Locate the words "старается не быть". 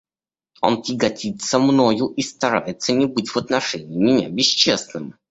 2.23-3.29